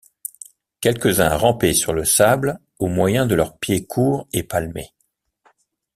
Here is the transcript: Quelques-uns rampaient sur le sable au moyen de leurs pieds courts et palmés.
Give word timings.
Quelques-uns 0.79 1.37
rampaient 1.37 1.75
sur 1.75 1.93
le 1.93 2.05
sable 2.05 2.57
au 2.79 2.87
moyen 2.87 3.27
de 3.27 3.35
leurs 3.35 3.59
pieds 3.59 3.85
courts 3.85 4.27
et 4.33 4.41
palmés. 4.41 4.95